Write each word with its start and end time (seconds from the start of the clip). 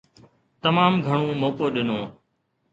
تمام 0.63 0.93
گهڻو 1.05 1.29
موقعو 1.41 1.73
ڏنو. 1.75 1.99